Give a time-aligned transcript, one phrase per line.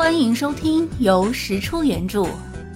[0.00, 2.26] 欢迎收听由石出原著、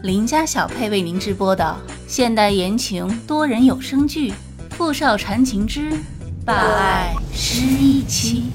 [0.03, 1.75] 林家小配为您直播的
[2.07, 4.31] 现代言情多人有声剧
[4.73, 5.91] 《富少缠情之
[6.45, 8.53] 霸爱失忆妻》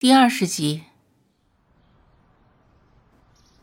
[0.00, 0.82] 第二十集。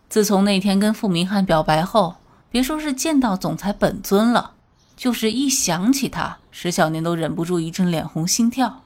[0.08, 2.16] 自从那天跟傅明翰表白后，
[2.50, 4.54] 别说是见到总裁本尊了。
[5.00, 8.82] 就是一想起他，石小年都忍不住一阵脸红心跳。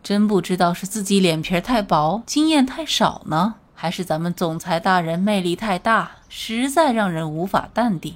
[0.00, 8.14] 真不知道是自己脸皮太薄，经验太少呢，还是咱们总裁大人魅力太大，实在让人无法淡定。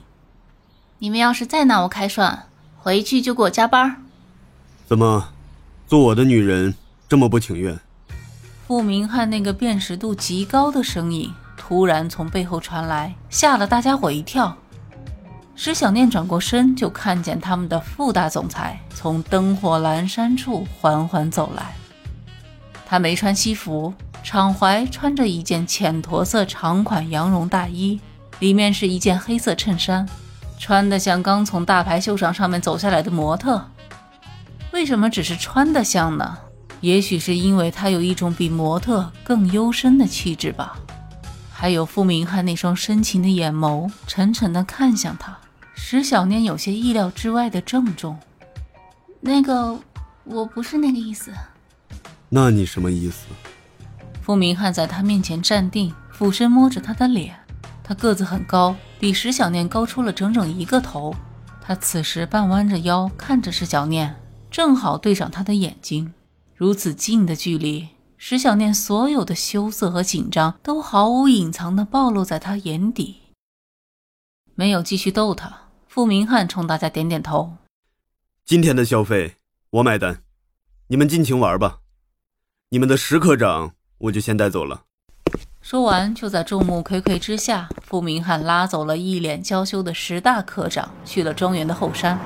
[1.00, 2.44] 你们要是再拿我开涮，
[2.78, 4.04] 回去就给我加班。
[4.86, 5.30] 怎么，
[5.88, 6.76] 做我的女人
[7.08, 7.76] 这么不情愿？
[8.68, 14.56] 傅明翰那个辨识度极高的声音突然从背后传来，吓了大家伙一跳。
[15.62, 21.74] 石小念转过身，就看见他们的副大总裁从灯火阑珊处缓缓走来。
[22.86, 28.00] 他没穿西服，敞怀穿着一件浅驼色长款羊绒大衣，
[28.38, 30.08] 里面是一件黑色衬衫，
[30.58, 33.62] 穿得像刚从大牌秀场上面走下来的模特。
[34.72, 36.38] 为什么只是穿得像呢？
[36.80, 40.78] 也许是因为他有一种比模特更幽深的气质吧。
[41.52, 45.36] 还有傅明翰那双深情的眼眸，沉沉地看向他。
[45.82, 48.16] 石小念有些意料之外的郑重。
[49.18, 49.76] 那个，
[50.22, 51.32] 我不是那个意思。
[52.28, 53.26] 那你什么意思？
[54.22, 57.34] 傅明翰在他面前站定，俯身摸着他的脸。
[57.82, 61.12] 他个子很高，比石小念高出了整整一个头。
[61.60, 64.14] 他此时半弯着腰看着石小念，
[64.48, 66.14] 正好对上他的眼睛。
[66.54, 73.16] 如此近的距离，石小念所有的羞涩和紧张都毫无隐藏的暴露在他眼底。
[74.54, 75.69] 没有继续逗他。
[75.92, 77.54] 傅明翰冲大家点点头
[78.46, 79.34] ：“今天的消费
[79.70, 80.22] 我买单，
[80.86, 81.78] 你们尽情玩吧。
[82.68, 84.82] 你们的石科长我就先带走了。”
[85.60, 92.16] 说完，就在众目睽睽之下，傅明翰拉走了一脸娇羞的石大科长，去了庄园的后山。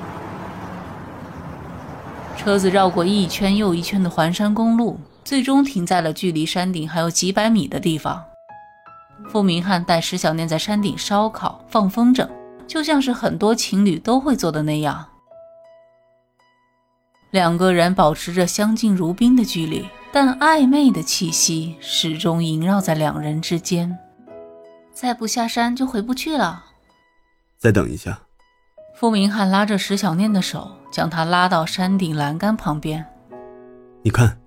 [2.36, 8.22] 车子绕过一圈又一圈的环山公路，最终停在了距离山顶还有几百米的地方。
[9.30, 12.28] 傅明翰带石小念在山顶烧烤、放风筝。
[12.66, 15.06] 就像是很多情侣都会做的那样，
[17.30, 23.98] 两个人保持着相敬如宾的距离，但暧昧的气息始终萦绕在两人之间。
[24.92, 26.64] 再不下山就回不去了。
[27.58, 28.20] 再等一下。
[28.94, 33.04] 傅明翰拉着石小念的手，将她拉到山顶栏杆旁边。
[34.02, 34.38] 你看。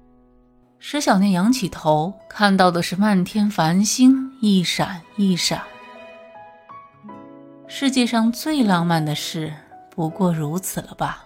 [0.79, 5.61] 石小念仰起头，看到的是漫天繁星，一闪一闪。
[7.69, 9.53] 世界上最浪漫的事
[9.93, 11.25] 不过如此了吧？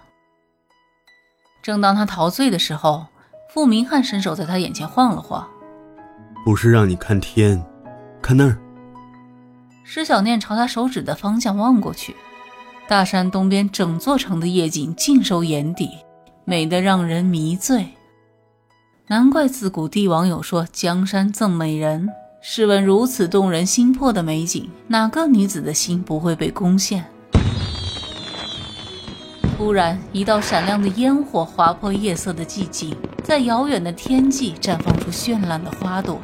[1.62, 3.06] 正当他陶醉的时候，
[3.54, 5.48] 傅明翰伸手在他眼前晃了晃。
[6.44, 7.64] 不是让你看天，
[8.20, 8.58] 看那儿。
[9.84, 12.16] 施小念朝他手指的方向望过去，
[12.88, 15.90] 大山东边整座城的夜景尽收眼底，
[16.44, 17.86] 美得让人迷醉。
[19.06, 22.08] 难怪自古帝王有说：“江山赠美人。”
[22.44, 27.04] 试问，如此动人心魄的美景，哪个女子的心不会被攻陷？
[29.56, 36.20] 突然，一道闪亮的烟火划破夜色的寂静，在遥远的天际绽放出绚烂的花朵。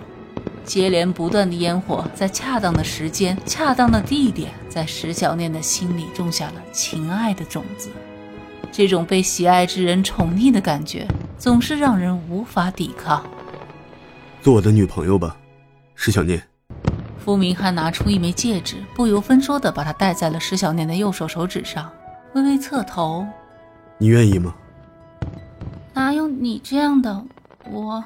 [0.64, 7.90] 接连不断的烟火，在恰当的时间、恰当的地点，在石小念的心里种下了情爱的种子。
[8.72, 11.06] 这种被喜爱之人宠溺的感觉，
[11.38, 13.24] 总是让人无法抵抗。
[14.42, 15.36] 做我的女朋友吧。
[16.00, 16.40] 石小念，
[17.18, 21.90] 傅明翰拿出一枚戒指，不由分说的把它戴在了石小念的右手手指上，
[22.34, 23.26] 微微侧头
[23.98, 24.54] ：“你愿意吗？”
[25.92, 27.20] 哪有你这样的
[27.68, 28.02] 我？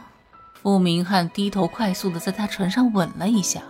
[0.55, 3.61] 傅明翰低头快速的在他唇上吻了一下，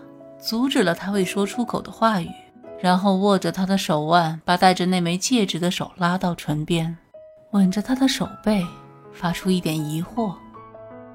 [0.41, 2.28] 阻止了他未说出口的话语，
[2.81, 6.97] 然后握着他的手腕，把戴着那枚戒指的手拉到唇边，
[7.50, 8.65] 吻着他的手背，
[9.12, 10.33] 发出一点疑惑：“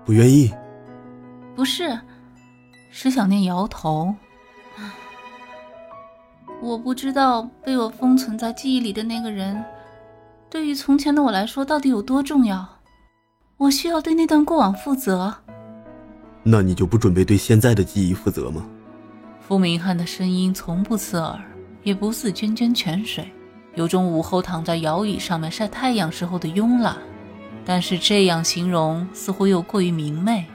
[0.04, 0.54] 不愿意
[1.56, 1.98] ？”“不是。”
[2.90, 4.14] 石小念摇头，
[6.62, 9.64] 我不知道被我封存在记忆里的那个人，
[10.50, 12.68] 对于从前的我来说到底有多重要。
[13.58, 15.34] 我需要对那段过往负责。
[16.44, 18.66] 那你就不准备对现在的记忆负责吗？
[19.42, 21.40] 傅明翰的声音从不刺耳，
[21.84, 23.32] 也不似涓涓泉水，
[23.76, 26.98] 有种午后躺在摇椅上面晒太阳时候的慵懒。
[27.66, 30.46] 但是这样形容似乎又过于明媚，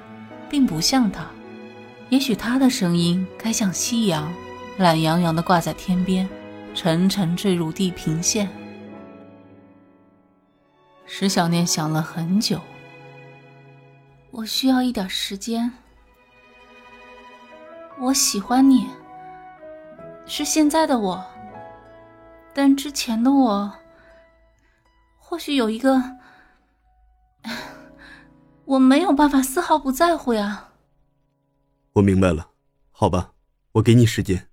[0.49, 1.27] 并不像他。
[2.13, 4.31] 也许他的声音该像夕阳，
[4.77, 6.29] 懒洋洋地挂在天边，
[6.75, 8.51] 沉沉坠入地平线。
[11.07, 12.61] 石小念想了很久，
[14.31, 15.73] 我需要一点时间。
[17.99, 18.87] 我喜欢你，
[20.27, 21.25] 是现在的我，
[22.53, 23.73] 但之前的我，
[25.17, 26.03] 或许有一个，
[28.67, 30.69] 我没有办法丝毫不在乎呀。
[31.95, 32.51] 我明白了，
[32.91, 33.33] 好吧，
[33.73, 34.49] 我给你时间。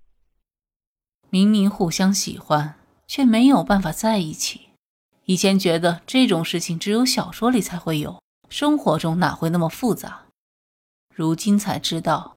[1.30, 4.68] 明明互相喜欢，却没有办法在一起。
[5.24, 10.26] 以前觉得这种事情只有小说里才会有，生活中哪会那么复杂？
[11.14, 12.36] 如今才知道。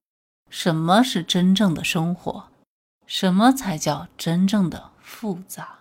[0.50, 2.51] 什么是真正的生活？
[3.07, 5.79] 什么才叫真正的复杂？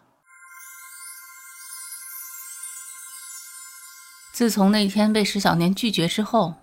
[4.32, 6.54] 自从那天被石小年拒绝之后，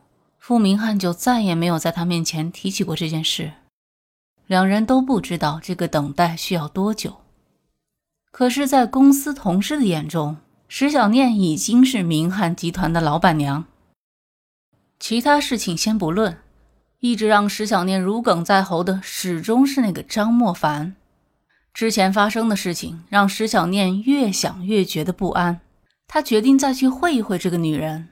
[0.50, 3.52] 傅明翰就再也没有在他面前提起过这件事。
[4.48, 7.18] 两人都不知道这个等待需要多久。
[8.32, 10.38] 可是，在公司同事的眼中，
[10.68, 13.66] 石小念已经是明翰集团的老板娘。
[15.00, 16.40] 其他事情先不论。
[17.00, 20.96] 一直让石小念如鲠在喉的，始终是那个张莫凡。
[21.76, 25.62] 之前发生的事情让石小念越想越觉得不安。
[26.08, 28.08] 他决定再去会一会这个女人，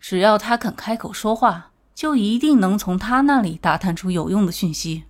[0.00, 5.04] 只要他肯开口说话，就一定能从他那里打探出有用的讯息。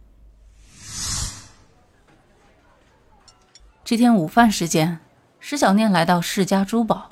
[3.84, 4.98] 这天午饭时间，
[5.38, 7.10] 石小念来到世家珠宝，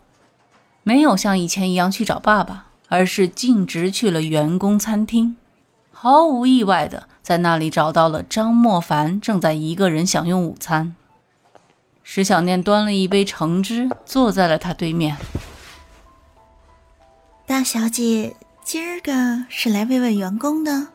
[0.82, 5.36] 没有像以前一样去找爸爸，而是径直去了员工餐厅。
[5.92, 10.96] 毫无意外的，在那里找到了张莫凡，正在一个人享用午餐。
[12.02, 15.16] 石小念端了一杯橙汁，坐在了他对面。
[17.46, 20.88] 大小姐，今儿个是来慰问员工的？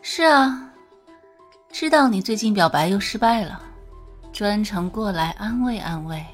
[0.00, 0.70] 是啊，
[1.70, 3.60] 知道你最近表白又失败了，
[4.32, 6.24] 专程过来安慰安慰。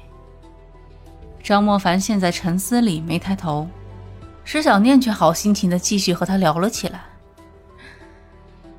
[1.43, 3.67] 张莫凡陷在沉思里，没抬头。
[4.45, 7.03] 石小念却好心情的继续和他聊了起来。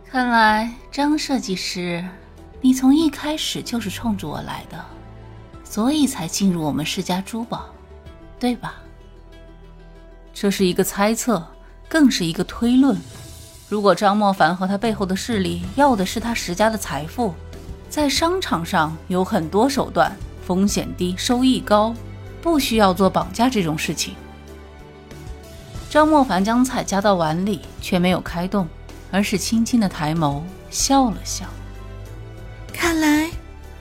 [0.06, 2.02] 看来张设计师，
[2.62, 4.82] 你从一开始就是冲着我来的，
[5.64, 7.66] 所以才进入我们世家珠宝，
[8.40, 8.76] 对吧？
[10.40, 11.44] 这是一个猜测，
[11.88, 12.96] 更是一个推论。
[13.68, 17.34] 如果张莫凡和他背后的势力要的是他石家的财富，
[17.90, 21.92] 在商场上有很多手段，风险低，收益高，
[22.40, 24.14] 不需要做绑架这种事情。
[25.90, 28.68] 张莫凡将菜夹到碗里，却没有开动。
[29.10, 31.46] 而是轻轻的抬眸笑了笑。
[32.74, 33.30] 看来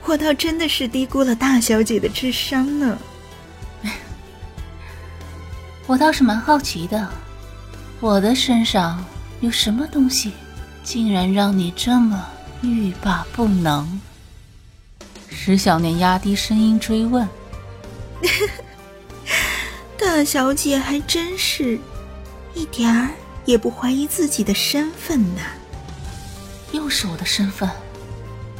[0.06, 2.96] 我倒真的是低估了大小姐的智商呢。
[5.88, 7.08] 我倒是蛮好奇的，
[7.98, 9.02] 我的身上
[9.40, 10.34] 有什么东西，
[10.84, 12.24] 竟然让你这么
[12.60, 13.86] 欲罢不能？
[15.30, 17.26] 石小念压低声音追问。
[19.98, 21.80] 大小姐还真是
[22.54, 23.08] 一点儿。
[23.46, 25.40] 也不怀疑自己的身份呢。
[26.70, 27.66] 又是我的身份，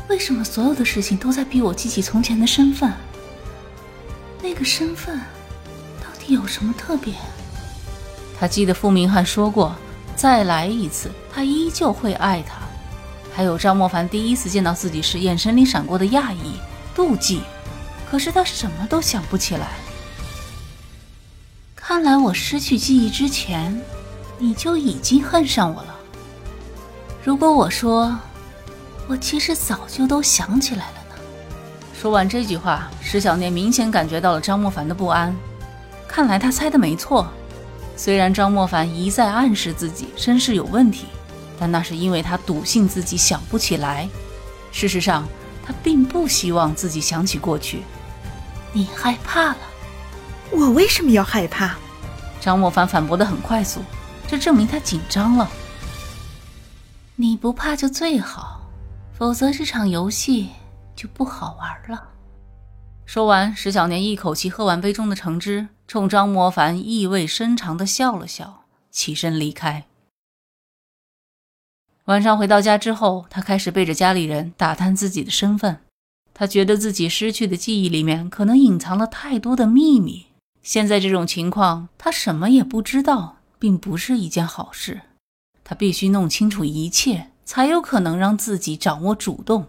[0.08, 2.90] 为什么所有的事情都在逼我记起从前的身份？
[4.40, 5.20] 那个身份
[6.28, 7.12] 有什么特别？
[8.38, 9.74] 他记得傅明翰说过，
[10.14, 12.60] 再来一次，他依旧会爱他。
[13.34, 16.54] 还有张莫凡第一次见到自己时，眼神里闪过的讶异、
[16.96, 17.42] 妒忌，
[18.10, 19.66] 可是他什么都想不起来。
[21.74, 23.80] 看来我失去记忆之前。
[24.40, 25.96] 你就已经恨上我了。
[27.24, 28.16] 如果我说，
[29.08, 31.16] 我其实早就都想起来了呢？
[32.00, 35.34] 说完这句话，石小念明显感觉到了张莫凡的不安。
[36.08, 37.28] 看来他猜的没错。
[37.96, 41.06] 虽然张莫凡一再暗示自己身世有问题，
[41.60, 44.08] 但那是因为他笃信自己想不起来。
[44.72, 45.26] 事实上，
[45.64, 47.82] 他并不希望自己想起过去。
[48.72, 49.58] 你害怕了？
[50.50, 51.76] 我为什么要害怕？
[52.40, 53.82] 张莫凡反驳的很快速。
[54.26, 55.48] 这证明他紧张了。
[57.16, 58.60] 你不怕就最好，
[59.12, 60.50] 否则这场游戏
[60.94, 62.08] 就不好玩了。
[63.06, 69.86] 说完，石小年一口气喝完杯中的橙汁，冲张莫凡意味深长的笑了笑，起身离开。
[72.04, 75.80] 晚上回到家之后，他开始背着家里人打探自己的身份。
[76.32, 80.26] 他觉得自己失去的记忆里面可能隐藏了太多的秘密。
[80.62, 83.34] 现在这种情况，他什么也不知道。
[83.60, 85.00] 并不是一件好事，
[85.64, 89.66] 他必须弄清楚一切，才有可能让自己掌握主动。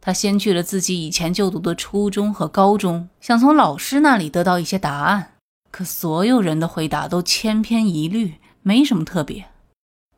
[0.00, 5.34] 他先去了自己以前就读的初中和高中，想从老师那里得到一些答案，
[5.70, 9.50] 可所有人的回答都千篇一律，没什么特别。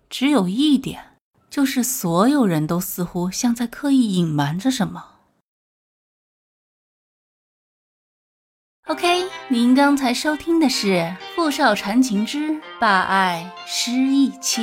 [0.09, 1.17] 只有一点，
[1.51, 5.07] 就是所有人都似乎像在刻意隐瞒着什么。
[8.89, 10.87] OK，您刚才收听的是
[11.35, 14.62] 《傅少缠情之霸爱失忆妻》。